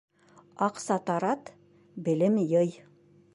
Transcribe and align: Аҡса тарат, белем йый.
Аҡса 0.67 0.97
тарат, 1.09 1.51
белем 2.09 2.41
йый. 2.47 2.73